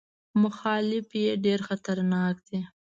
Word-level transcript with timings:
مخالفت 0.41 1.11
یې 1.23 1.31
ډېر 1.45 1.59
خطرناک 1.67 2.35
دی. 2.49 2.59